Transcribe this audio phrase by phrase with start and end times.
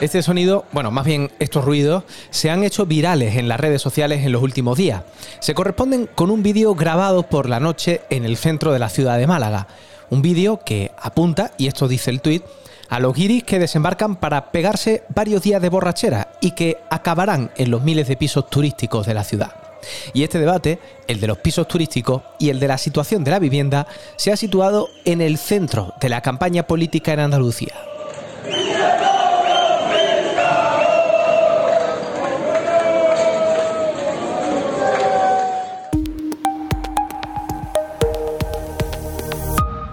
[0.00, 4.24] Este sonido, bueno, más bien estos ruidos, se han hecho virales en las redes sociales
[4.24, 5.02] en los últimos días.
[5.40, 9.18] Se corresponden con un vídeo grabado por la noche en el centro de la ciudad
[9.18, 9.66] de Málaga.
[10.10, 12.44] Un vídeo que apunta, y esto dice el tuit,
[12.88, 17.72] a los guiris que desembarcan para pegarse varios días de borrachera y que acabarán en
[17.72, 19.56] los miles de pisos turísticos de la ciudad.
[20.14, 23.40] Y este debate, el de los pisos turísticos y el de la situación de la
[23.40, 27.74] vivienda, se ha situado en el centro de la campaña política en Andalucía.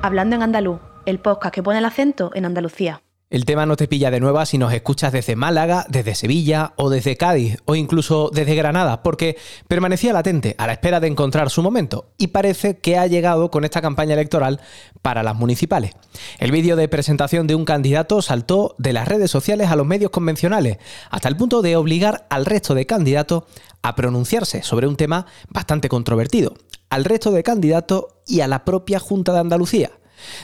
[0.06, 3.05] Hablando en andaluz, el podcast que pone el acento en Andalucía.
[3.32, 6.92] El tema no te pilla de nueva si nos escuchas desde Málaga, desde Sevilla o
[6.92, 9.36] desde Cádiz o incluso desde Granada, porque
[9.68, 13.66] permanecía latente a la espera de encontrar su momento y parece que ha llegado con
[13.66, 14.62] esta campaña electoral
[15.02, 15.94] para las municipales.
[16.38, 20.12] El vídeo de presentación de un candidato saltó de las redes sociales a los medios
[20.12, 20.78] convencionales,
[21.10, 23.46] hasta el punto de obligar al resto de candidatos
[23.82, 26.54] a pronunciarse sobre un tema bastante controvertido,
[26.92, 29.90] al resto de candidatos y a la propia Junta de Andalucía.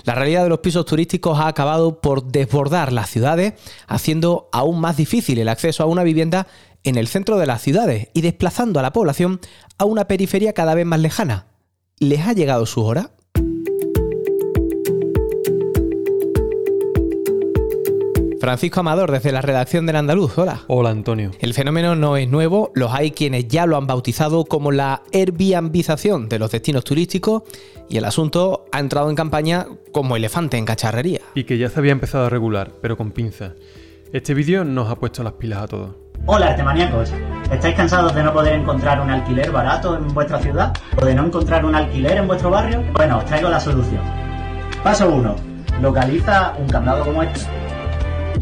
[0.04, 3.54] La realidad de los pisos turísticos ha acabado por desbordar las ciudades,
[3.88, 6.48] haciendo aún más difícil el acceso a una vivienda
[6.84, 9.40] en el centro de las ciudades y desplazando a la población
[9.78, 11.48] a una periferia cada vez más lejana.
[12.00, 13.12] ¿Les ha llegado su hora?
[18.42, 20.36] Francisco Amador, desde la redacción del Andaluz.
[20.40, 20.62] Hola.
[20.66, 21.30] Hola, Antonio.
[21.40, 26.28] El fenómeno no es nuevo, los hay quienes ya lo han bautizado como la Airbnbización
[26.28, 27.44] de los destinos turísticos
[27.88, 31.22] y el asunto ha entrado en campaña como elefante en cacharrería.
[31.36, 33.52] Y que ya se había empezado a regular, pero con pinzas.
[34.12, 35.96] Este vídeo nos ha puesto las pilas a todos.
[36.26, 37.14] Hola, artemaníacos.
[37.52, 40.74] ¿Estáis cansados de no poder encontrar un alquiler barato en vuestra ciudad?
[41.00, 42.84] ¿O de no encontrar un alquiler en vuestro barrio?
[42.94, 44.02] Bueno, os traigo la solución.
[44.84, 45.36] Paso 1.
[45.80, 47.61] Localiza un candado como este.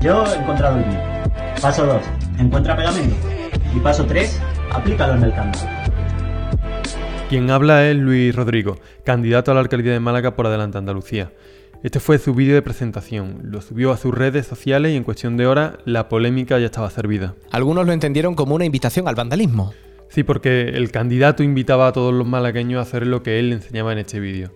[0.02, 1.00] Yo he encontrado el mío.
[1.62, 2.02] Paso 2.
[2.40, 3.16] Encuentra pegamento.
[3.76, 4.42] Y paso 3.
[4.72, 5.68] Aplícalo en el candado.
[7.28, 11.34] Quien habla es Luis Rodrigo, candidato a la alcaldía de Málaga por Adelante Andalucía.
[11.84, 15.36] Este fue su vídeo de presentación, lo subió a sus redes sociales y en cuestión
[15.36, 17.36] de horas la polémica ya estaba servida.
[17.52, 19.74] Algunos lo entendieron como una invitación al vandalismo.
[20.08, 23.92] Sí, porque el candidato invitaba a todos los malagueños a hacer lo que él enseñaba
[23.92, 24.52] en este vídeo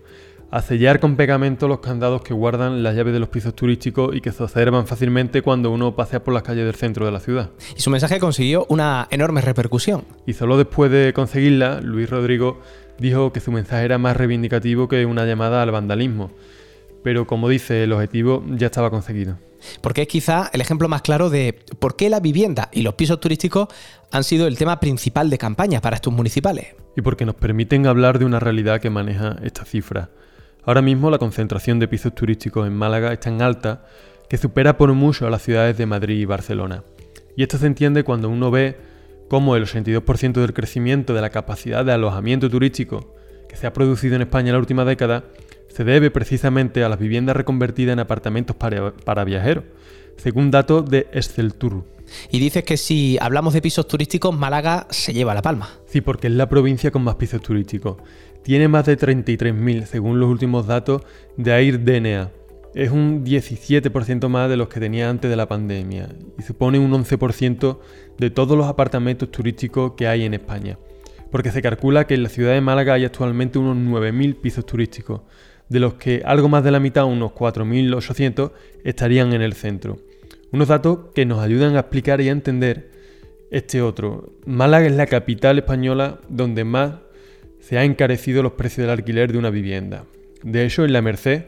[0.54, 4.20] a sellar con pegamento los candados que guardan las llaves de los pisos turísticos y
[4.20, 7.50] que se observan fácilmente cuando uno pasea por las calles del centro de la ciudad.
[7.76, 10.04] Y su mensaje consiguió una enorme repercusión.
[10.28, 12.60] Y solo después de conseguirla, Luis Rodrigo
[13.00, 16.30] dijo que su mensaje era más reivindicativo que una llamada al vandalismo.
[17.02, 19.36] Pero como dice, el objetivo ya estaba conseguido.
[19.80, 23.18] Porque es quizá el ejemplo más claro de por qué la vivienda y los pisos
[23.18, 23.66] turísticos
[24.12, 26.76] han sido el tema principal de campaña para estos municipales.
[26.96, 30.10] Y porque nos permiten hablar de una realidad que maneja esta cifra.
[30.66, 33.84] Ahora mismo la concentración de pisos turísticos en Málaga es tan alta
[34.28, 36.84] que supera por mucho a las ciudades de Madrid y Barcelona.
[37.36, 38.78] Y esto se entiende cuando uno ve
[39.28, 43.14] cómo el 82% del crecimiento de la capacidad de alojamiento turístico
[43.48, 45.24] que se ha producido en España en la última década
[45.68, 49.64] se debe precisamente a las viviendas reconvertidas en apartamentos para, viajeros,
[50.16, 51.84] según datos de Exceltur.
[52.30, 55.70] Y dices que si hablamos de pisos turísticos, Málaga se lleva la palma.
[55.86, 57.96] Sí, porque es la provincia con más pisos turísticos
[58.44, 61.02] tiene más de 33.000 según los últimos datos
[61.36, 62.30] de AIR DNA.
[62.74, 66.92] Es un 17% más de los que tenía antes de la pandemia y supone un
[66.92, 67.78] 11%
[68.18, 70.78] de todos los apartamentos turísticos que hay en España.
[71.30, 75.22] Porque se calcula que en la ciudad de Málaga hay actualmente unos 9.000 pisos turísticos,
[75.70, 78.52] de los que algo más de la mitad, unos 4.800,
[78.84, 79.96] estarían en el centro.
[80.52, 82.90] Unos datos que nos ayudan a explicar y a entender
[83.50, 84.34] este otro.
[84.44, 87.03] Málaga es la capital española donde más
[87.66, 90.04] se han encarecido los precios del alquiler de una vivienda.
[90.42, 91.44] De hecho, en la Merced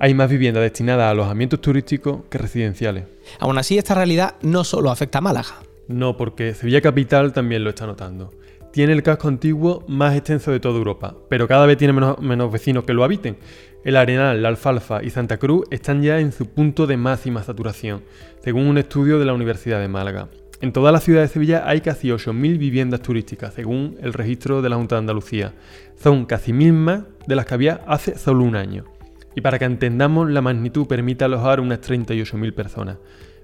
[0.00, 3.04] hay más viviendas destinadas a alojamientos turísticos que residenciales.
[3.38, 5.62] Aún así, esta realidad no solo afecta a Málaga.
[5.86, 8.32] No, porque Sevilla Capital también lo está notando.
[8.72, 12.50] Tiene el casco antiguo más extenso de toda Europa, pero cada vez tiene menos, menos
[12.50, 13.36] vecinos que lo habiten.
[13.84, 18.02] El Arenal, la Alfalfa y Santa Cruz están ya en su punto de máxima saturación,
[18.42, 20.28] según un estudio de la Universidad de Málaga.
[20.62, 24.68] En toda la ciudad de Sevilla hay casi 8.000 viviendas turísticas, según el registro de
[24.68, 25.54] la Junta de Andalucía.
[26.00, 28.84] Son casi mil más de las que había hace solo un año.
[29.34, 32.98] Y para que entendamos la magnitud, permite alojar unas 38.000 personas.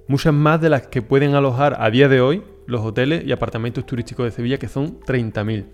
[0.06, 3.84] Muchas más de las que pueden alojar a día de hoy los hoteles y apartamentos
[3.84, 5.64] turísticos de Sevilla, que son 30.000.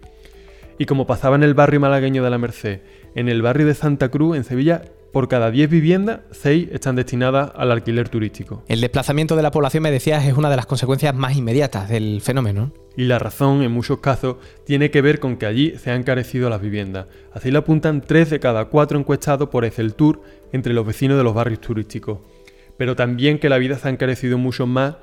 [0.79, 2.81] Y como pasaba en el barrio malagueño de la Merced,
[3.15, 4.81] en el barrio de Santa Cruz, en Sevilla,
[5.15, 8.65] por cada 10 viviendas, 6 están destinadas al alquiler turístico.
[8.67, 12.21] El desplazamiento de la población, me decías, es una de las consecuencias más inmediatas del
[12.21, 12.73] fenómeno.
[12.97, 16.51] Y la razón, en muchos casos, tiene que ver con que allí se han encarecido
[16.51, 17.07] las viviendas.
[17.33, 20.21] Así lo apuntan 3 de cada 4 encuestados por Tour
[20.53, 22.19] entre los vecinos de los barrios turísticos.
[22.77, 24.97] Pero también que la vida se ha encarecido mucho más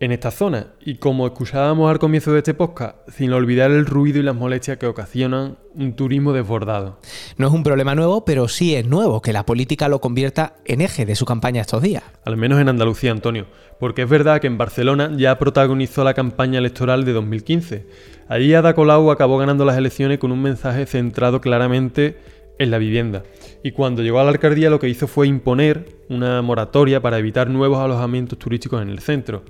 [0.00, 0.68] en esta zona.
[0.80, 4.78] Y como escuchábamos al comienzo de este podcast, sin olvidar el ruido y las molestias
[4.78, 6.98] que ocasionan un turismo desbordado.
[7.36, 10.80] No es un problema nuevo, pero sí es nuevo que la política lo convierta en
[10.80, 12.04] eje de su campaña estos días.
[12.24, 13.46] Al menos en Andalucía, Antonio.
[13.78, 17.86] Porque es verdad que en Barcelona ya protagonizó la campaña electoral de 2015.
[18.28, 22.16] Allí Ada Colau acabó ganando las elecciones con un mensaje centrado claramente
[22.58, 23.22] en la vivienda.
[23.62, 27.48] Y cuando llegó a la alcaldía lo que hizo fue imponer una moratoria para evitar
[27.48, 29.44] nuevos alojamientos turísticos en el centro.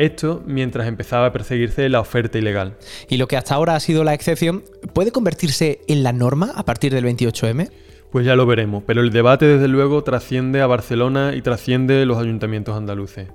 [0.00, 2.78] Esto mientras empezaba a perseguirse la oferta ilegal.
[3.10, 4.64] Y lo que hasta ahora ha sido la excepción,
[4.94, 7.70] ¿puede convertirse en la norma a partir del 28M?
[8.10, 12.16] Pues ya lo veremos, pero el debate desde luego trasciende a Barcelona y trasciende los
[12.16, 13.28] ayuntamientos andaluces.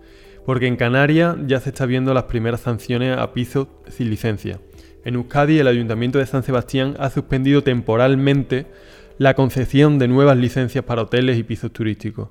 [0.44, 4.60] Porque en Canarias ya se está viendo las primeras sanciones a pisos sin licencia.
[5.04, 8.66] En Euskadi el ayuntamiento de San Sebastián ha suspendido temporalmente
[9.20, 12.30] la concesión de nuevas licencias para hoteles y pisos turísticos.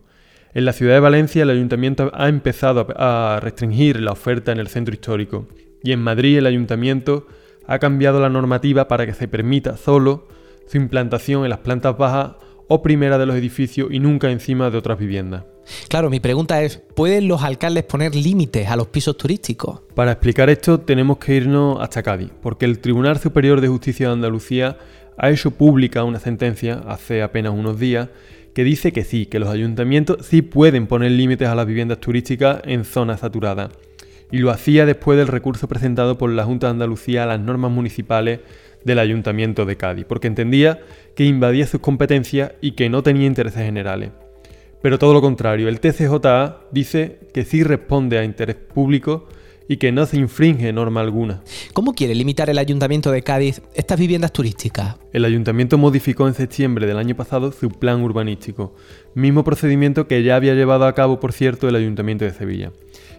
[0.55, 4.69] En la ciudad de Valencia el ayuntamiento ha empezado a restringir la oferta en el
[4.69, 5.49] centro histórico
[5.83, 7.27] y en Madrid el ayuntamiento
[7.67, 10.29] ha cambiado la normativa para que se permita solo
[10.69, 12.37] su implantación en las plantas bajas
[12.69, 15.43] o primeras de los edificios y nunca encima de otras viviendas.
[15.89, 19.81] Claro, mi pregunta es, ¿pueden los alcaldes poner límites a los pisos turísticos?
[19.97, 24.13] Para explicar esto tenemos que irnos hasta Cádiz, porque el Tribunal Superior de Justicia de
[24.13, 24.77] Andalucía
[25.19, 28.09] ha hecho pública una sentencia hace apenas unos días
[28.55, 32.61] que dice que sí, que los ayuntamientos sí pueden poner límites a las viviendas turísticas
[32.65, 33.71] en zonas saturadas.
[34.31, 37.73] Y lo hacía después del recurso presentado por la Junta de Andalucía a las normas
[37.73, 38.41] municipales
[38.85, 40.81] del Ayuntamiento de Cádiz, porque entendía
[41.17, 44.11] que invadía sus competencias y que no tenía intereses generales.
[44.83, 49.29] Pero todo lo contrario, el TCJA dice que sí responde a interés público
[49.69, 51.43] y que no se infringe norma alguna.
[51.73, 54.97] ¿Cómo quiere limitar el Ayuntamiento de Cádiz estas viviendas turísticas?
[55.13, 58.75] El Ayuntamiento modificó en septiembre del año pasado su plan urbanístico,
[59.15, 62.73] mismo procedimiento que ya había llevado a cabo, por cierto, el Ayuntamiento de Sevilla,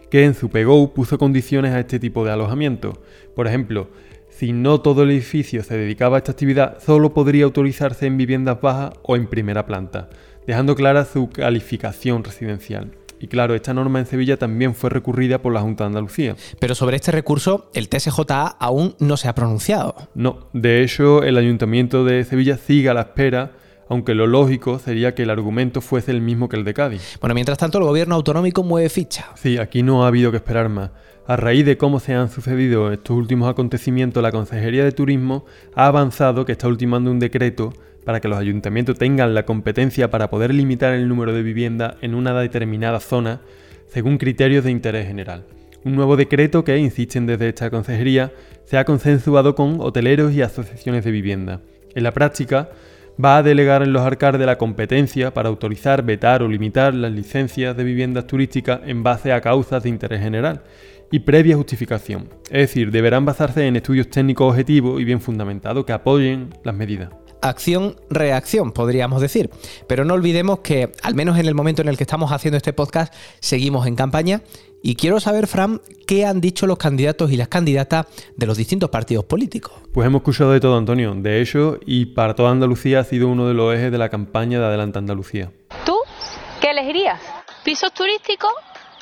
[0.10, 3.02] que en su PEGO puso condiciones a este tipo de alojamiento.
[3.36, 3.90] Por ejemplo,
[4.30, 8.60] si no todo el edificio se dedicaba a esta actividad, solo podría autorizarse en viviendas
[8.62, 10.10] bajas o en primera planta,
[10.46, 12.92] dejando clara su calificación residencial.
[13.20, 16.36] Y claro, esta norma en Sevilla también fue recurrida por la Junta de Andalucía.
[16.60, 19.96] Pero sobre este recurso, el TSJA aún no se ha pronunciado.
[20.14, 23.52] No, de hecho, el Ayuntamiento de Sevilla sigue a la espera
[23.88, 27.18] aunque lo lógico sería que el argumento fuese el mismo que el de Cádiz.
[27.20, 29.28] Bueno, mientras tanto, el gobierno autonómico mueve ficha.
[29.36, 30.92] Sí, aquí no ha habido que esperar más.
[31.28, 35.44] A raíz de cómo se han sucedido estos últimos acontecimientos, la Consejería de Turismo
[35.74, 37.74] ha avanzado que está ultimando un decreto
[38.04, 42.14] para que los ayuntamientos tengan la competencia para poder limitar el número de viviendas en
[42.14, 43.42] una determinada zona
[43.88, 45.46] según criterios de interés general.
[45.84, 48.32] Un nuevo decreto que, insisten desde esta consejería,
[48.66, 51.62] se ha consensuado con hoteleros y asociaciones de vivienda.
[51.96, 52.70] En la práctica,
[53.24, 57.76] va a delegar en los alcaldes la competencia para autorizar, vetar o limitar las licencias
[57.76, 60.62] de viviendas turísticas en base a causas de interés general
[61.12, 62.30] y previa justificación.
[62.46, 67.10] Es decir, deberán basarse en estudios técnicos objetivos y bien fundamentados que apoyen las medidas
[67.42, 69.50] acción-reacción, podríamos decir.
[69.88, 72.74] Pero no olvidemos que, al menos en el momento en el que estamos haciendo este
[72.74, 74.42] podcast, seguimos en campaña.
[74.82, 78.06] Y quiero saber, Fran, qué han dicho los candidatos y las candidatas
[78.36, 79.74] de los distintos partidos políticos.
[79.94, 81.16] Pues hemos escuchado de todo, Antonio.
[81.16, 84.60] De hecho, y para toda Andalucía ha sido uno de los ejes de la campaña
[84.60, 85.52] de Adelante Andalucía.
[85.86, 85.96] ¿Tú
[86.62, 87.20] qué elegirías?
[87.64, 88.52] ¿Pisos turísticos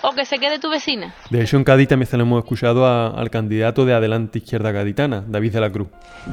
[0.03, 1.13] o que se quede tu vecina.
[1.29, 5.23] De hecho, en Cádiz también se lo hemos escuchado al candidato de Adelante Izquierda Gaditana,
[5.25, 5.87] David de la Cruz.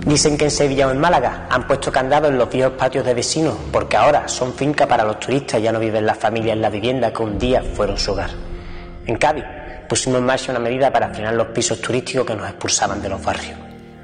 [0.05, 3.15] Dicen que en Sevilla o en Málaga han puesto candados en los viejos patios de
[3.15, 6.62] vecinos, porque ahora son fincas para los turistas y ya no viven las familias en
[6.62, 8.31] la vivienda que un día fueron su hogar.
[9.07, 9.45] En Cádiz
[9.89, 13.25] pusimos en marcha una medida para frenar los pisos turísticos que nos expulsaban de los
[13.25, 13.57] barrios.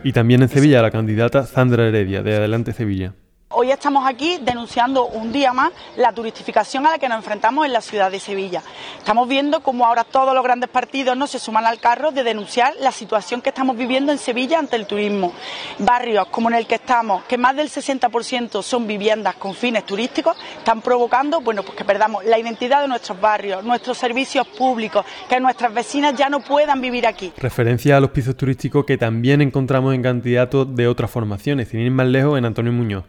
[0.05, 3.15] Y también en Sevilla la candidata Sandra Heredia, de Adelante Sevilla.
[3.59, 7.73] Hoy estamos aquí denunciando un día más la turistificación a la que nos enfrentamos en
[7.73, 8.63] la ciudad de Sevilla.
[8.99, 12.75] Estamos viendo cómo ahora todos los grandes partidos no se suman al carro de denunciar
[12.81, 15.33] la situación que estamos viviendo en Sevilla ante el turismo.
[15.79, 20.37] Barrios como en el que estamos, que más del 60% son viviendas con fines turísticos,
[20.59, 25.41] están provocando bueno, pues que perdamos la identidad de nuestros barrios, nuestros servicios públicos, que
[25.41, 27.33] nuestras vecinas ya no puedan vivir aquí.
[27.39, 31.91] Referencia a los pisos turísticos que también encontramos en candidatos de otras formaciones, sin ir
[31.91, 33.05] más lejos en Antonio Muñoz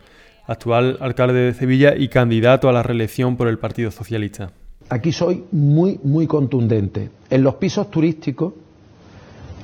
[0.47, 4.51] actual alcalde de Sevilla y candidato a la reelección por el Partido Socialista.
[4.89, 7.09] Aquí soy muy, muy contundente.
[7.29, 8.53] En los pisos turísticos,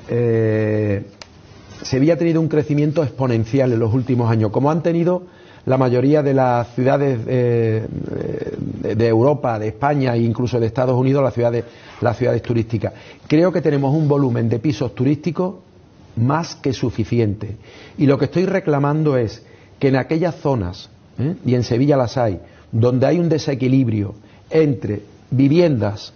[0.10, 1.02] eh,
[1.82, 5.24] Sevilla ha tenido un crecimiento exponencial en los últimos años, como han tenido
[5.66, 11.24] la mayoría de las ciudades eh, de Europa, de España e incluso de Estados Unidos,
[11.24, 11.64] las ciudades,
[12.02, 12.94] las ciudades turísticas.
[13.28, 15.56] Creo que tenemos un volumen de pisos turísticos
[16.18, 17.56] más que suficiente.
[17.98, 19.46] Y lo que estoy reclamando es
[19.84, 21.36] que en aquellas zonas, ¿eh?
[21.46, 22.40] y en Sevilla las hay,
[22.72, 24.16] donde hay un desequilibrio
[24.50, 26.14] entre viviendas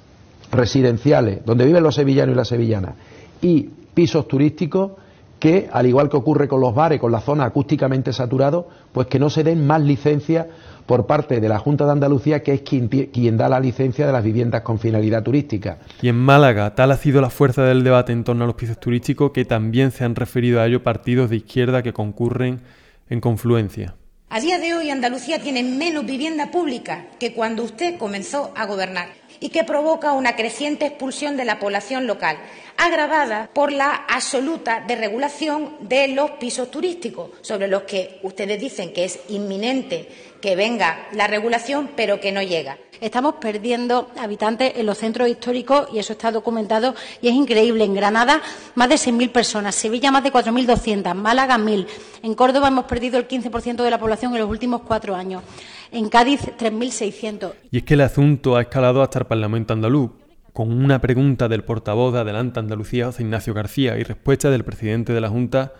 [0.53, 2.93] residenciales, donde viven los sevillanos y las sevillanas,
[3.41, 4.91] y pisos turísticos
[5.38, 9.19] que, al igual que ocurre con los bares, con la zona acústicamente saturados, pues que
[9.19, 10.45] no se den más licencias
[10.86, 14.13] por parte de la Junta de Andalucía, que es quien, quien, da la licencia de
[14.13, 15.79] las viviendas con finalidad turística.
[16.01, 18.79] Y en Málaga, tal ha sido la fuerza del debate en torno a los pisos
[18.79, 22.62] turísticos que también se han referido a ello partidos de izquierda que concurren
[23.09, 23.95] en confluencia.
[24.29, 29.07] A día de hoy Andalucía tiene menos vivienda pública que cuando usted comenzó a gobernar
[29.39, 32.37] y que provoca una creciente expulsión de la población local,
[32.75, 39.05] agravada por la absoluta desregulación de los pisos turísticos, sobre los que ustedes dicen que
[39.05, 40.09] es inminente
[40.41, 42.77] que venga la regulación, pero que no llega.
[43.00, 47.84] Estamos perdiendo habitantes en los centros históricos y eso está documentado y es increíble.
[47.84, 48.41] En Granada,
[48.75, 51.88] más de 6.000 personas, Sevilla, más de 4.200, Málaga, 1.000.
[52.24, 55.44] En Córdoba hemos perdido el 15% de la población en los últimos cuatro años.
[55.91, 57.53] En Cádiz, 3.600.
[57.72, 60.12] Y es que el asunto ha escalado hasta el Parlamento andaluz,
[60.53, 65.13] con una pregunta del portavoz de Adelante Andalucía, José Ignacio García, y respuesta del presidente
[65.13, 65.74] de la Junta,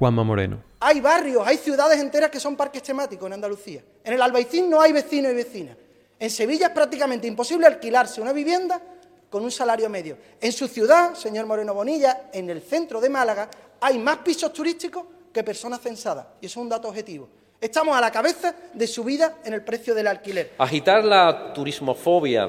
[0.00, 0.62] Juanma Moreno.
[0.80, 3.82] Hay barrios, hay ciudades enteras que son parques temáticos en Andalucía.
[4.02, 5.76] En el Albaicín no hay vecinos y vecinas.
[6.18, 8.80] En Sevilla es prácticamente imposible alquilarse una vivienda
[9.28, 10.16] con un salario medio.
[10.40, 15.04] En su ciudad, señor Moreno Bonilla, en el centro de Málaga, hay más pisos turísticos
[15.34, 16.28] que personas censadas.
[16.40, 17.28] Y eso es un dato objetivo.
[17.60, 20.52] Estamos a la cabeza de subida en el precio del alquiler.
[20.56, 22.48] Agitar la turismofobia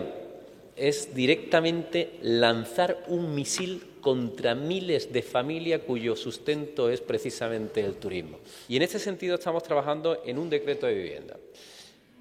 [0.77, 8.39] es directamente lanzar un misil contra miles de familias cuyo sustento es precisamente el turismo.
[8.67, 11.37] Y en este sentido estamos trabajando en un decreto de vivienda.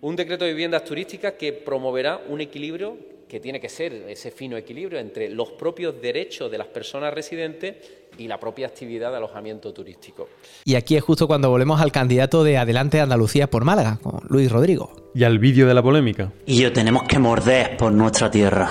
[0.03, 2.97] Un decreto de viviendas turísticas que promoverá un equilibrio
[3.29, 7.77] que tiene que ser ese fino equilibrio entre los propios derechos de las personas residentes
[8.19, 10.29] y la propia actividad de alojamiento turístico.
[10.65, 14.51] Y aquí es justo cuando volvemos al candidato de Adelante Andalucía por Málaga, con Luis
[14.51, 15.11] Rodrigo.
[15.15, 16.33] Y al vídeo de la polémica.
[16.45, 18.69] Y yo tenemos que morder por nuestra tierra.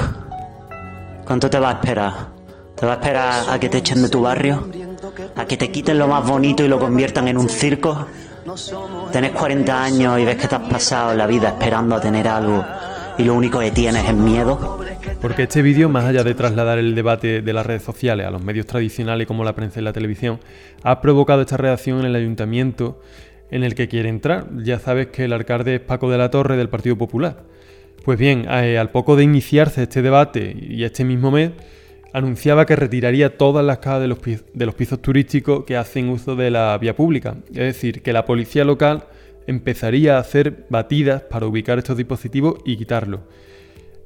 [1.26, 2.39] ¿Cuánto te va a esperar?
[2.80, 4.70] ¿Te va a esperar a que te echen de tu barrio?
[5.36, 8.08] ¿A que te quiten lo más bonito y lo conviertan en un circo?
[9.12, 12.64] Tenés 40 años y ves que te has pasado la vida esperando a tener algo
[13.18, 14.80] y lo único que tienes es miedo.
[15.22, 18.42] Porque este vídeo, más allá de trasladar el debate de las redes sociales a los
[18.42, 20.40] medios tradicionales como la prensa y la televisión,
[20.82, 23.02] ha provocado esta reacción en el ayuntamiento
[23.52, 24.48] en el que quiere entrar.
[24.64, 27.44] Ya sabes que el alcalde es Paco de la Torre del Partido Popular.
[28.06, 31.52] Pues bien, eh, al poco de iniciarse este debate y este mismo mes,
[32.14, 36.36] anunciaba que retiraría todas las cajas de los, de los pisos turísticos que hacen uso
[36.36, 37.38] de la vía pública.
[37.50, 39.06] Es decir, que la policía local
[39.48, 43.22] empezaría a hacer batidas para ubicar estos dispositivos y quitarlos.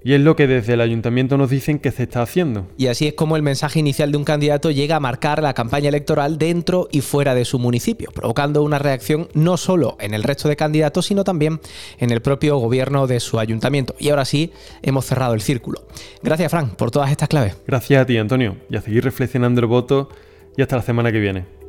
[0.06, 2.68] Y es lo que desde el ayuntamiento nos dicen que se está haciendo.
[2.78, 5.88] Y así es como el mensaje inicial de un candidato llega a marcar la campaña
[5.90, 10.50] electoral dentro y fuera de su municipio, provocando una reacción no solo en el resto
[10.50, 11.62] de candidatos, sino también
[12.00, 13.96] en el propio gobierno de su ayuntamiento.
[13.98, 15.88] Y ahora sí, hemos cerrado el círculo.
[16.22, 17.56] Gracias, Frank, por todas estas claves.
[17.66, 20.10] Gracias a ti, Antonio, y a seguir reflexionando el voto
[20.58, 21.63] y hasta la semana que viene.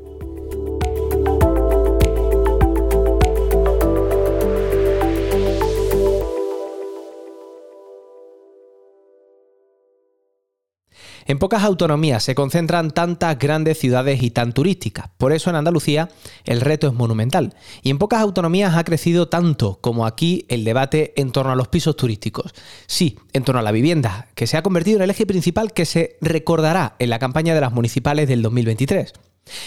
[11.27, 15.11] En pocas autonomías se concentran tantas grandes ciudades y tan turísticas.
[15.17, 16.11] Por eso en Andalucía
[16.45, 17.55] el reto es monumental.
[17.83, 21.69] Y en pocas autonomías ha crecido tanto como aquí el debate en torno a los
[21.69, 22.53] pisos turísticos.
[22.87, 25.87] Sí, en torno a la vivienda, que se ha convertido en el eje principal que
[25.87, 29.13] se recordará en la campaña de las municipales del 2023.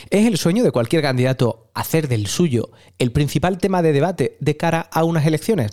[0.09, 4.57] Es el sueño de cualquier candidato hacer del suyo el principal tema de debate de
[4.57, 5.71] cara a unas elecciones.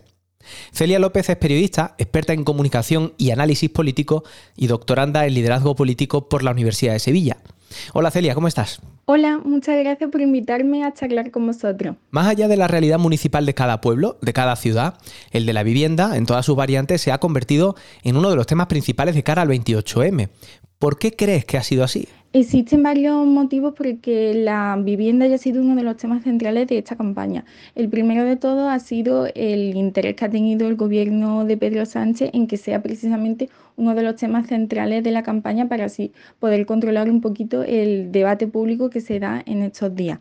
[0.72, 4.24] Celia López es periodista, experta en comunicación y análisis político
[4.56, 7.38] y doctoranda en liderazgo político por la Universidad de Sevilla.
[7.92, 8.80] Hola Celia, ¿cómo estás?
[9.06, 11.96] Hola, muchas gracias por invitarme a charlar con vosotros.
[12.10, 14.94] Más allá de la realidad municipal de cada pueblo, de cada ciudad,
[15.30, 18.46] el de la vivienda, en todas sus variantes, se ha convertido en uno de los
[18.46, 20.30] temas principales de cara al 28M.
[20.78, 22.08] ¿Por qué crees que ha sido así?
[22.36, 26.78] Existen varios motivos porque la vivienda ya ha sido uno de los temas centrales de
[26.78, 27.44] esta campaña.
[27.76, 31.86] El primero de todo ha sido el interés que ha tenido el gobierno de Pedro
[31.86, 36.10] Sánchez en que sea precisamente uno de los temas centrales de la campaña para así
[36.40, 40.18] poder controlar un poquito el debate público que se da en estos días.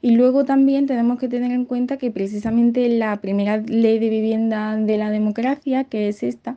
[0.00, 4.78] Y luego también tenemos que tener en cuenta que precisamente la primera ley de vivienda
[4.78, 6.56] de la democracia, que es esta,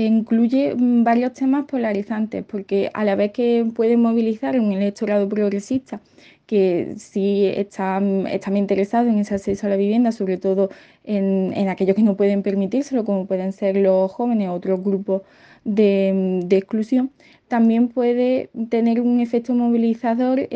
[0.00, 6.00] incluye mm, varios temas polarizantes, porque a la vez que puede movilizar un electorado progresista
[6.46, 10.70] que sí están, están interesados en ese acceso a la vivienda, sobre todo
[11.04, 15.22] en, en aquellos que no pueden permitírselo, como pueden ser los jóvenes o otros grupos
[15.64, 17.10] de, exclusión
[17.48, 20.48] también puede tener un efecto movilizador,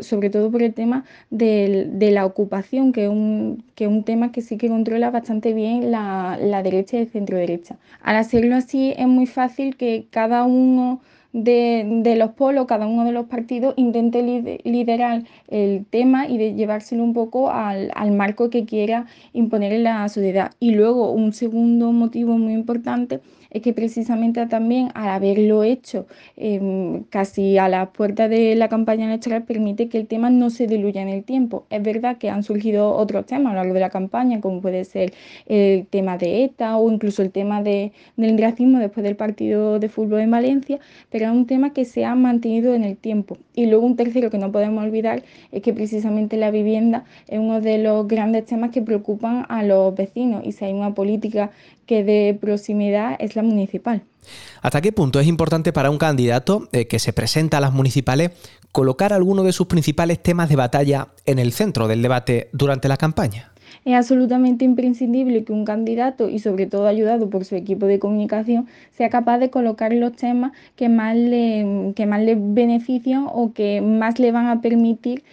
[0.00, 3.62] sobre todo por el tema de, la ocupación, que es, un,
[4.04, 7.76] tema que sí que controla bastante bien la, derecha y el centro derecha.
[8.02, 11.00] Al hacerlo así es muy fácil que cada uno
[11.32, 14.22] de, los polos, cada uno de los partidos intente
[14.64, 19.84] liderar el tema y de llevárselo un poco al, al marco que quiera imponer en
[19.84, 20.50] la sociedad.
[20.58, 27.04] Y luego un segundo motivo muy importante es que precisamente también al haberlo hecho em,
[27.04, 31.02] casi a la puerta de la campaña electoral permite que el tema no se diluya
[31.02, 31.66] en el tiempo.
[31.70, 34.84] Es verdad que han surgido otros temas a lo largo de la campaña, como puede
[34.84, 35.12] ser
[35.46, 39.88] el tema de ETA o incluso el tema de, del racismo después del partido de
[39.88, 40.78] fútbol en Valencia,
[41.10, 43.38] pero es un tema que se ha mantenido en el tiempo.
[43.54, 47.60] Y luego un tercero que no podemos olvidar es que precisamente la vivienda es uno
[47.60, 51.50] de los grandes temas que preocupan a los vecinos y si hay una política
[51.90, 54.02] que de proximidad es la municipal.
[54.62, 58.30] ¿Hasta qué punto es importante para un candidato eh, que se presenta a las municipales
[58.70, 62.96] colocar alguno de sus principales temas de batalla en el centro del debate durante la
[62.96, 63.50] campaña?
[63.84, 68.68] Es absolutamente imprescindible que un candidato, y sobre todo ayudado por su equipo de comunicación,
[68.92, 73.80] sea capaz de colocar los temas que más le, que más le benefician o que
[73.80, 75.24] más le van a permitir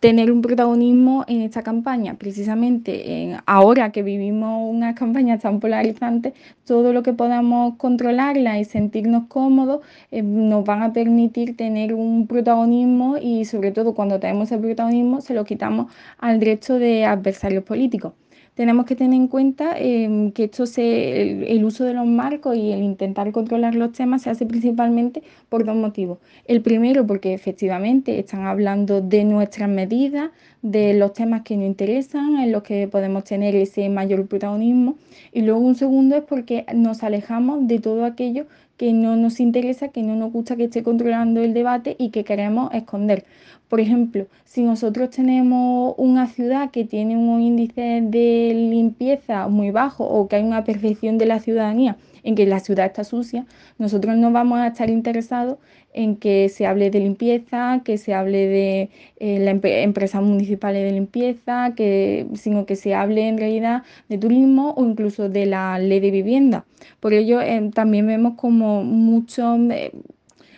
[0.00, 2.14] tener un protagonismo en esta campaña.
[2.14, 6.34] Precisamente en, ahora que vivimos una campaña tan polarizante,
[6.64, 9.80] todo lo que podamos controlarla y sentirnos cómodos
[10.10, 15.20] eh, nos van a permitir tener un protagonismo y sobre todo cuando tenemos el protagonismo
[15.20, 18.12] se lo quitamos al resto de adversarios políticos
[18.54, 22.72] tenemos que tener en cuenta em, que esto se, el, uso de los marcos y
[22.72, 26.18] el intentar controlar los temas se hace principalmente por dos motivos.
[26.46, 30.30] El primero, porque efectivamente están hablando de nuestras medidas,
[30.62, 34.96] de los temas que nos interesan, en los que podemos tener ese mayor protagonismo.
[35.32, 39.88] Y luego un segundo es porque nos alejamos de todo aquello que no nos interesa,
[39.88, 43.24] que no nos gusta que esté controlando el debate y que queremos esconder.
[43.68, 50.04] Por ejemplo, si nosotros tenemos una ciudad que tiene un índice de limpieza muy bajo
[50.04, 53.46] o que hay una percepción de la ciudadanía en que la ciudad está sucia,
[53.78, 55.58] nosotros no vamos a estar interesados
[55.92, 60.92] en que se hable de limpieza, que se hable de eh, las empresas municipales de
[60.92, 66.00] limpieza, que, sino que se hable en realidad de turismo o incluso de la ley
[66.00, 66.64] de vivienda.
[66.98, 69.92] Por ello, eh, también vemos como muchos eh,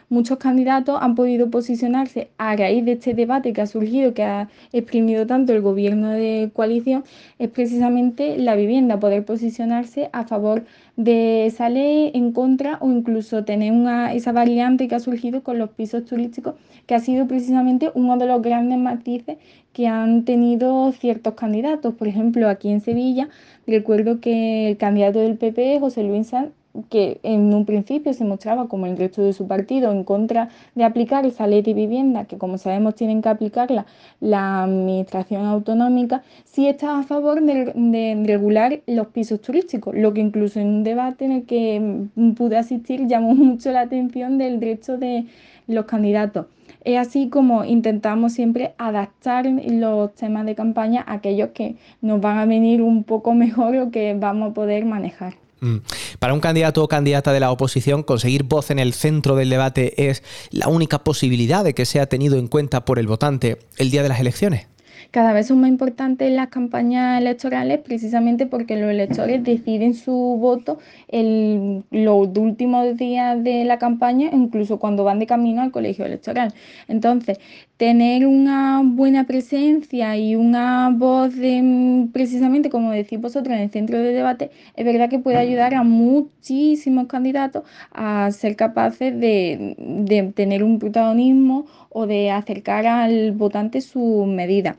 [0.09, 4.49] muchos candidatos han podido posicionarse a raíz de este debate que ha surgido, que ha
[4.73, 7.05] exprimido tanto el gobierno de coalición,
[7.39, 10.65] es precisamente la vivienda, poder posicionarse a favor
[10.97, 15.59] de esa ley, en contra o incluso tener una, esa variante que ha surgido con
[15.59, 16.55] los pisos turísticos,
[16.87, 19.37] que ha sido precisamente uno de los grandes matices
[19.73, 21.95] que han tenido ciertos candidatos.
[21.95, 23.29] Por ejemplo, aquí en Sevilla,
[23.67, 26.51] recuerdo que el candidato del PP, José Luis Sanz,
[26.91, 30.85] que en un principio se mostraba como el resto de su partido en contra de
[30.85, 33.87] aplicar esa ley de vivienda, que como sabemos tienen que aplicarla
[34.21, 40.61] la administración autonómica, sí está a favor de, regular los pisos turísticos, lo que incluso
[40.61, 45.27] en un debate en el que pude asistir llamó mucho la atención del resto de
[45.67, 46.47] los candidatos.
[46.85, 52.39] Es así como intentamos siempre adaptar los temas de campaña a aquellos que nos van
[52.39, 55.46] a venir un poco mejor o que vamos a poder manejar.
[55.61, 55.77] Mm.
[56.19, 60.09] Para un candidato o candidata de la oposición, conseguir voz en el centro del debate
[60.11, 64.03] es la única posibilidad de que sea tenido en cuenta por el votante el día
[64.03, 64.67] de las elecciones
[65.11, 70.79] cada vez son más importantes las campañas electorales precisamente porque los electores deciden su voto
[71.09, 76.53] en los últimos días de la campaña, incluso cuando van de camino al colegio electoral.
[76.89, 77.39] Entonces,
[77.77, 83.99] tener una buena presencia y una voz de, precisamente, como decís vosotros, en el centro
[83.99, 90.33] de debate, es verdad que puede ayudar a muchísimos candidatos a ser capaces de, de
[90.35, 94.77] tener un protagonismo o de acercar al votante sus medidas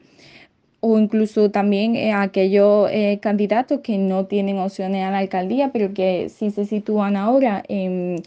[0.79, 5.93] o incluso también eh, aquellos eh, candidatos que no tienen opciones a la alcaldía, pero
[5.93, 8.21] que sí se sitúan ahora eh,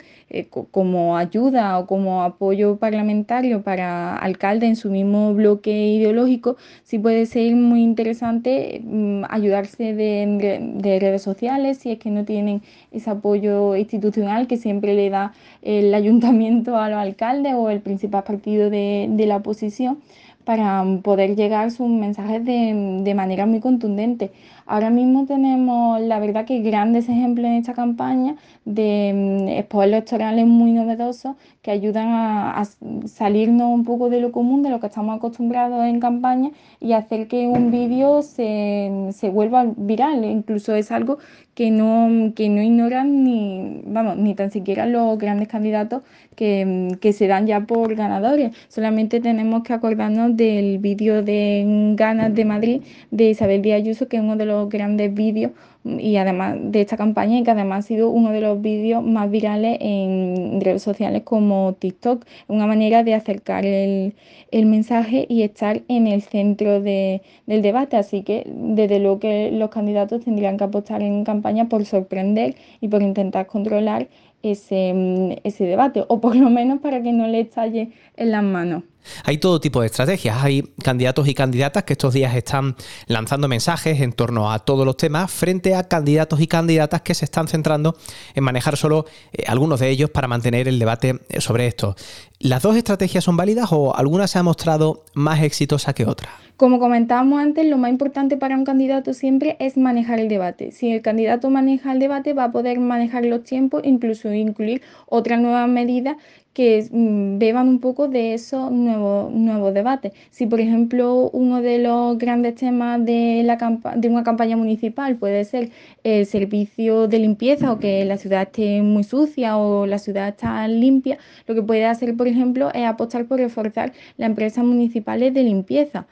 [0.71, 7.27] como ayuda o como apoyo parlamentario para alcalde en su mismo bloque ideológico, sí puede
[7.27, 13.11] ser muy interesante mm, ayudarse de, de, redes sociales si es que no tienen ese
[13.11, 15.33] apoyo institucional que siempre le da
[15.63, 19.99] el ayuntamiento a los alcaldes o el principal partido de la oposición
[20.45, 24.33] para poder llegar sus mensajes de, de manera muy contundente.
[24.71, 30.47] Ahora mismo tenemos, la verdad, que grandes ejemplos en esta campaña de spots mm, electorales
[30.47, 32.63] muy novedosos que ayudan a,
[33.07, 37.27] salirnos un poco de lo común, de lo que estamos acostumbrados en campaña y hacer
[37.27, 40.25] que un vídeo se, se vuelva viral.
[40.25, 41.19] Incluso es algo
[41.55, 46.03] que no, que no ignoran ni, vamos, ni tan siquiera los grandes candidatos
[46.37, 48.57] que, que se dan ya por ganadores.
[48.69, 54.17] Solamente tenemos que acordarnos del vídeo de Ganas de Madrid de Isabel Díaz Ayuso, que
[54.17, 55.53] es uno de los grandes vídeos
[55.85, 59.31] y además de esta campaña y que además ha sido uno de los vídeos más
[59.31, 64.15] virales en redes sociales como TikTok, una manera de acercar el,
[64.53, 67.97] mensaje y estar en el centro del debate.
[67.97, 72.89] Así que desde luego que los candidatos tendrían que apostar en campaña por sorprender y
[72.89, 74.09] por intentar controlar
[74.43, 78.83] ese, ese debate, o por lo menos para que no le estalle en las manos.
[79.25, 80.43] Hay todo tipo de estrategias.
[80.43, 84.97] Hay candidatos y candidatas que estos días están lanzando mensajes en torno a todos los
[84.97, 87.97] temas frente a candidatos y candidatas que se están centrando
[88.35, 91.97] en manejar solo eh, algunos de ellos para mantener el debate eh, sobre esto.
[92.39, 96.31] ¿Las dos estrategias son válidas o alguna se ha mostrado más exitosa que otra?
[96.57, 100.73] Como comentábamos antes, lo más importante para un candidato siempre es manejar el debate.
[100.73, 105.41] Si el candidato maneja el debate, va a poder manejar los tiempos, incluso incluir otras
[105.41, 106.17] nuevas medidas
[106.53, 110.13] que mm, beban un poco de esos nuevos, nuevos debates.
[110.31, 113.57] Si, por ejemplo, uno de los grandes temas de, la
[113.97, 115.71] de una campaña municipal puede ser
[116.05, 120.67] el servicio de limpieza o que la ciudad esté muy sucia o la ciudad está
[120.69, 125.43] limpia, lo que puede hacer, por ejemplo, es apostar por reforzar las empresas municipales de
[125.43, 126.07] limpieza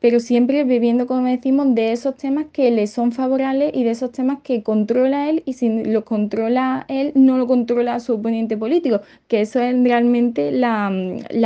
[0.00, 4.12] pero siempre bebiendo, como decimos, de esos temas que le son favorables y de esos
[4.12, 9.00] temas que controla él y si lo controla él, no lo controla su oponente político,
[9.26, 10.90] que eso es realmente la,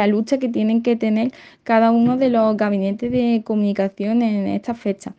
[0.06, 5.14] lucha que tienen que tener cada uno de los gabinetes de comunicación en esta fecha.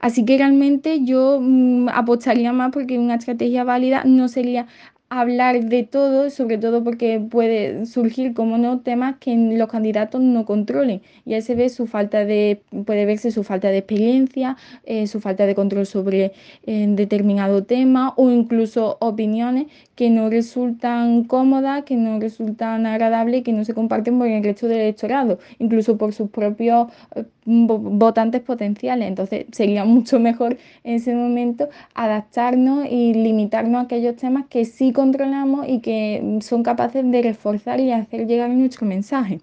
[0.00, 4.66] Así que realmente yo mm, apostaría más porque una estrategia válida no sería
[5.08, 10.44] hablar de todo, sobre todo porque puede surgir, como no, temas que los candidatos no
[10.44, 11.00] controlen.
[11.24, 15.20] Y ahí se ve su falta de, puede verse su falta de experiencia, eh, su
[15.20, 16.32] falta de control sobre
[16.64, 23.52] eh, determinado tema o incluso opiniones que no resultan cómodas, que no resultan agradables, que
[23.52, 29.06] no se comparten por el resto del electorado, incluso por sus propios eh, votantes potenciales.
[29.08, 34.92] Entonces sería mucho mejor en ese momento adaptarnos y limitarnos a aquellos temas que sí
[34.96, 39.40] controlamos y que son capaces de reforzar y hacer llegar nuestro mensaje.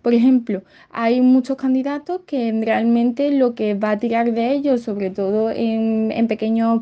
[0.00, 5.10] Por ejemplo, hay muchos candidatos que realmente lo que va a tirar de ellos, sobre
[5.10, 6.80] todo en, pequeños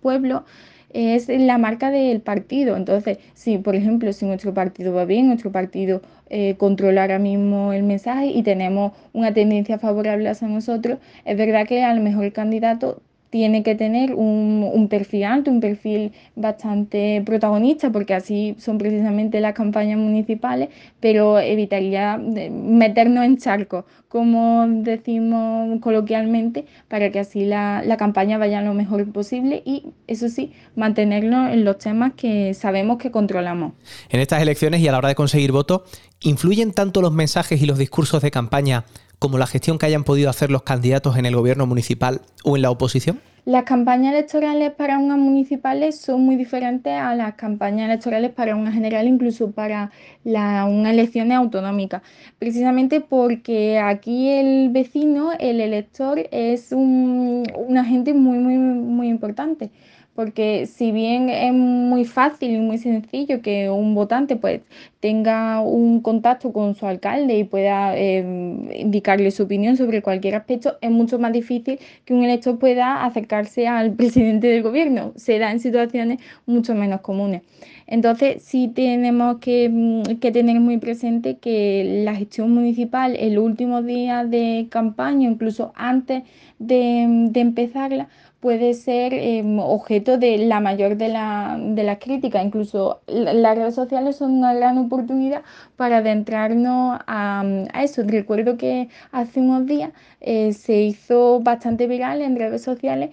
[0.00, 0.42] pueblos,
[0.88, 2.76] es la marca del partido.
[2.76, 7.74] Entonces, si por ejemplo, si nuestro partido va bien, nuestro partido eh, controla ahora mismo
[7.74, 12.24] el mensaje y tenemos una tendencia favorable hacia nosotros, es verdad que a lo mejor
[12.24, 13.02] el candidato
[13.34, 19.54] tiene que tener un, perfil alto, un perfil bastante protagonista, porque así son precisamente las
[19.54, 20.68] campañas municipales,
[21.00, 28.72] pero evitaría meternos en charcos, como decimos coloquialmente, para que así la campaña vaya lo
[28.72, 33.72] mejor posible y, eso sí, mantenernos en los temas que sabemos que controlamos.
[34.10, 35.82] En estas elecciones y a la hora de conseguir votos,
[36.20, 38.84] ¿influyen tanto los mensajes y los discursos de campaña
[39.24, 42.62] como la gestión que hayan podido hacer los candidatos en el gobierno municipal o en
[42.62, 43.20] la oposición?
[43.46, 48.70] Las campañas electorales para unas municipales son muy diferentes a las campañas electorales para una
[48.70, 49.90] general, incluso para
[50.24, 52.02] la, una elección autonómica,
[52.38, 59.70] precisamente porque aquí el vecino, el elector, es un, un agente muy, muy, muy importante
[60.14, 64.60] porque si bien es muy fácil y muy sencillo que un votante pues
[65.00, 70.76] tenga un contacto con su alcalde y pueda em, indicarle su opinión sobre cualquier aspecto,
[70.80, 75.12] es mucho más difícil que un elector pueda acercarse al presidente del gobierno.
[75.16, 77.42] Se da en situaciones mucho menos comunes.
[77.86, 84.24] Entonces sí tenemos que, mm, tener muy presente que la gestión municipal, el último día
[84.24, 86.22] de campaña, incluso antes
[86.58, 88.08] de, de empezarla,
[88.44, 92.44] puede ser em, objeto de la mayor de, la, de las críticas.
[92.44, 95.40] Incluso las redes sociales son una gran oportunidad
[95.76, 97.42] para adentrarnos a,
[97.82, 98.02] eso.
[98.04, 103.12] Recuerdo que hace unos días eh, se hizo bastante viral en redes sociales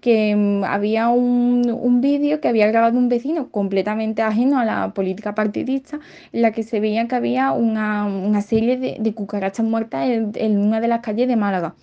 [0.00, 4.94] que em, había un, un vídeo que había grabado un vecino completamente ajeno a la
[4.94, 5.98] política partidista,
[6.32, 10.86] en la que se veía que había una, serie de, cucarachas muertas en una de
[10.86, 11.74] las calles de Málaga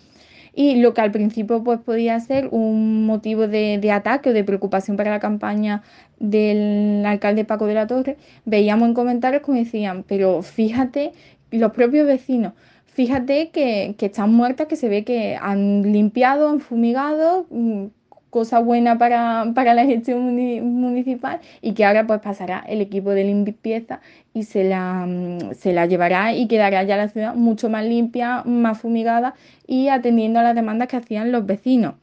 [0.57, 4.97] y lo que al principio pues podía ser un motivo de, ataque o de preocupación
[4.97, 5.83] para la campaña
[6.19, 11.11] del alcalde Paco de la Torre, veíamos en comentarios como decían, pero fíjate,
[11.51, 12.53] los propios vecinos,
[12.87, 17.85] fíjate que, que están muertas, que se ve que han limpiado, han fumigado, mm,
[18.29, 24.01] cosa buena para, la gestión municipal y que ahora pues pasará el equipo de limpieza
[24.33, 28.43] y se la, mm, se la llevará y quedará ya la ciudad mucho más limpia,
[28.45, 29.35] más fumigada
[29.65, 31.95] y atendiendo a las demandas que hacían los vecinos.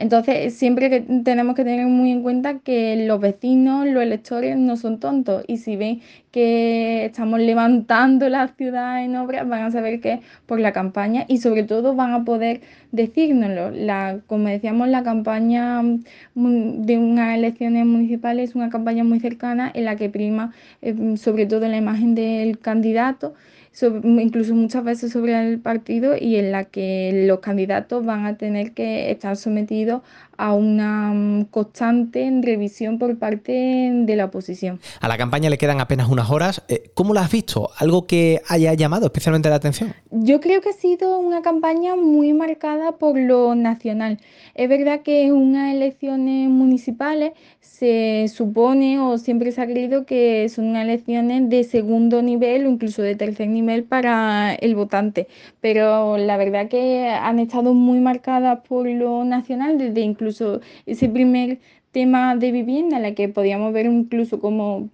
[0.00, 4.78] Entonces, siempre que tenemos que tener muy en cuenta que los vecinos, los electores no
[4.78, 10.00] son tontos y si ven que estamos levantando la ciudad en obras, van a saber
[10.00, 13.70] que por la campaña y sobre todo van a poder decírnoslo.
[13.72, 19.70] La, como decíamos, la campaña mm, de unas elecciones municipales es una campaña muy cercana
[19.74, 23.34] en la que prima eh, sobre todo la imagen del candidato
[23.82, 28.72] incluso muchas veces sobre el partido y en la que los candidatos van a tener
[28.72, 30.02] que estar sometidos
[30.36, 34.80] a una mm, constante revisión por parte de la oposición.
[35.00, 36.62] A la campaña le quedan apenas unas horas.
[36.68, 37.70] Eh, ¿Cómo la has visto?
[37.76, 39.94] ¿Algo que haya llamado especialmente la atención?
[40.10, 44.18] Yo creo que ha sido una campaña muy marcada por lo nacional.
[44.54, 50.48] Es verdad que en unas elecciones municipales se supone o siempre se ha creído que
[50.48, 55.28] son unas elecciones de segundo nivel o incluso de tercer nivel para el votante,
[55.60, 61.58] pero la verdad que han estado muy marcadas por lo nacional desde incluso ese primer
[61.92, 64.90] tema de vivienda, en la que podíamos ver incluso como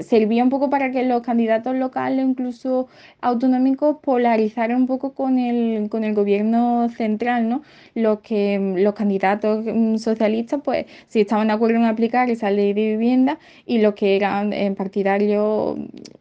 [0.00, 2.88] servía un poco para que los candidatos locales, incluso
[3.20, 7.62] autonómicos, polarizaran un poco con el, con el gobierno central, ¿no?
[7.94, 12.72] Los que los candidatos mm, socialistas, pues, si estaban de acuerdo en aplicar esa ley
[12.72, 15.76] de vivienda y los que eran eh, partidarios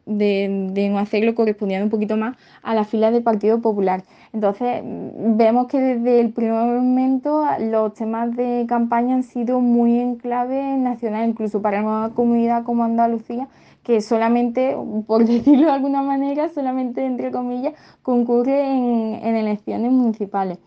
[0.09, 4.03] de, de no hacerlo correspondían un poquito más a la fila del Partido Popular.
[4.33, 9.99] Entonces, mm, vemos que desde el primer momento los temas de campaña han sido muy
[9.99, 13.47] en clave nacional, incluso para una comunidad como Andalucía,
[13.83, 14.75] que solamente,
[15.07, 20.59] por decirlo de alguna manera, solamente entre comillas, concurre en, en elecciones municipales.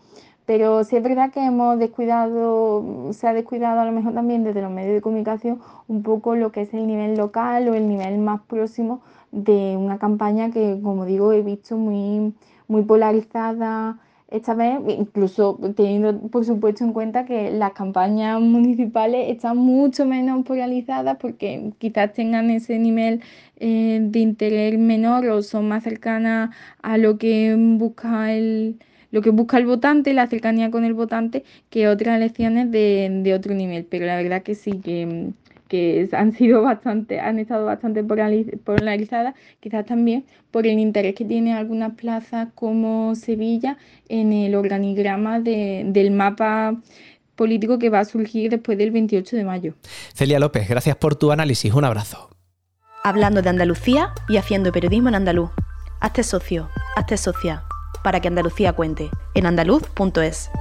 [0.45, 4.61] Pero sí es verdad que hemos descuidado, se ha descuidado a lo mejor también desde
[4.61, 8.17] los medios de comunicación un poco lo que es el nivel local o el nivel
[8.17, 9.01] más próximo
[9.33, 12.33] de una campaña que, como digo, he visto muy,
[12.67, 19.57] muy polarizada esta vez, incluso teniendo por supuesto en cuenta que las campañas municipales están
[19.57, 23.21] mucho menos polarizadas porque quizás tengan ese nivel
[23.57, 28.79] eh, de interés menor o son más cercanas a lo que busca el
[29.11, 33.33] lo que busca el votante, la cercanía con el votante, que otras elecciones de, de
[33.35, 33.85] otro nivel.
[33.85, 35.31] Pero la verdad que sí, que,
[35.73, 41.55] que han sido bastante, han estado bastante polarizadas, quizás también por el interés que tiene
[41.55, 46.75] algunas plazas como Sevilla en el organigrama del mapa
[47.35, 49.73] político que va a surgir después del 28 de mayo.
[50.13, 52.29] Celia López, gracias por tu análisis, un abrazo.
[53.03, 55.49] Hablando de Andalucía y haciendo periodismo en andaluz.
[56.01, 57.63] Hazte socio, hazte socia,
[58.03, 60.51] para que Andalucía cuente, en andaluz.es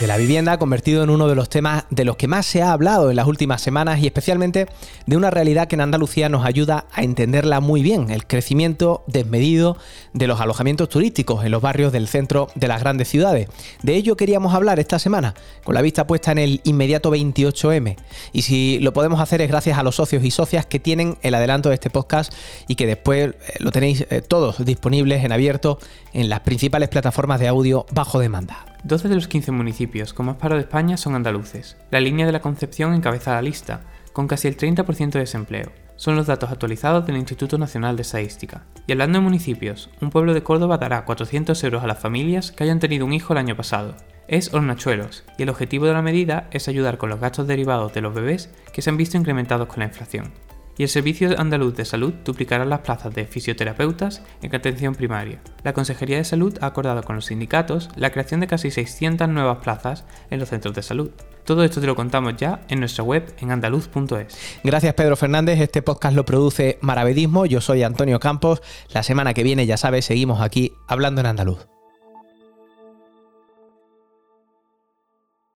[0.00, 2.72] de la vivienda convertido en uno de los temas de los que más se ha
[2.72, 4.66] hablado en las últimas semanas y especialmente
[5.06, 9.76] de una realidad que en Andalucía nos ayuda a entenderla muy bien, el crecimiento desmedido
[10.12, 13.48] de los alojamientos turísticos en los barrios del centro de las grandes ciudades.
[13.82, 17.96] De ello queríamos hablar esta semana, con la vista puesta en el inmediato 28M.
[18.32, 21.34] Y si lo podemos hacer es gracias a los socios y socias que tienen el
[21.34, 22.32] adelanto de este podcast
[22.66, 25.78] y que después eh, lo tenéis eh, todos disponibles en abierto
[26.12, 28.71] en las principales plataformas de audio bajo demanda.
[28.84, 31.76] 12 de los 15 municipios con más paro de España son andaluces.
[31.92, 35.70] La línea de la Concepción encabeza la lista, con casi el 30% de desempleo.
[35.94, 38.64] Son los datos actualizados del Instituto Nacional de Estadística.
[38.88, 42.64] Y hablando de municipios, un pueblo de Córdoba dará 400 euros a las familias que
[42.64, 43.94] hayan tenido un hijo el año pasado.
[44.26, 48.00] Es Hornachuelos, y el objetivo de la medida es ayudar con los gastos derivados de
[48.00, 50.32] los bebés que se han visto incrementados con la inflación
[50.78, 55.40] y el Servicio Andaluz de Salud duplicará las plazas de fisioterapeutas en atención primaria.
[55.64, 59.58] La Consejería de Salud ha acordado con los sindicatos la creación de casi 600 nuevas
[59.58, 61.10] plazas en los centros de salud.
[61.44, 64.38] Todo esto te lo contamos ya en nuestra web en andaluz.es.
[64.62, 69.42] Gracias Pedro Fernández, este podcast lo produce Maravedismo, yo soy Antonio Campos, la semana que
[69.42, 71.66] viene ya sabes seguimos aquí hablando en andaluz.